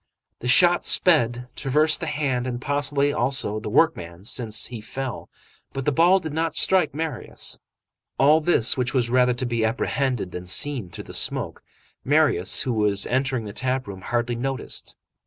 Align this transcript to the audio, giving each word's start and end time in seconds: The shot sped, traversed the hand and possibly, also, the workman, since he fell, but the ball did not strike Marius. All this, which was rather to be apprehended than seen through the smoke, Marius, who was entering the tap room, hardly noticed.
The 0.39 0.47
shot 0.47 0.83
sped, 0.83 1.47
traversed 1.55 1.99
the 1.99 2.07
hand 2.07 2.47
and 2.47 2.59
possibly, 2.59 3.13
also, 3.13 3.59
the 3.59 3.69
workman, 3.69 4.23
since 4.25 4.65
he 4.65 4.81
fell, 4.81 5.29
but 5.73 5.85
the 5.85 5.91
ball 5.91 6.17
did 6.17 6.33
not 6.33 6.55
strike 6.55 6.95
Marius. 6.95 7.59
All 8.17 8.41
this, 8.41 8.75
which 8.75 8.95
was 8.95 9.11
rather 9.11 9.35
to 9.35 9.45
be 9.45 9.63
apprehended 9.63 10.31
than 10.31 10.47
seen 10.47 10.89
through 10.89 11.03
the 11.03 11.13
smoke, 11.13 11.61
Marius, 12.03 12.63
who 12.63 12.73
was 12.73 13.05
entering 13.05 13.45
the 13.45 13.53
tap 13.53 13.85
room, 13.85 14.01
hardly 14.01 14.35
noticed. 14.35 14.95